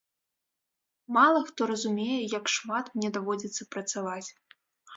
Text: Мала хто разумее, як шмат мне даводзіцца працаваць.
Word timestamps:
Мала 1.17 1.39
хто 1.49 1.67
разумее, 1.71 2.17
як 2.37 2.51
шмат 2.55 2.91
мне 2.97 3.09
даводзіцца 3.19 3.71
працаваць. 3.77 4.29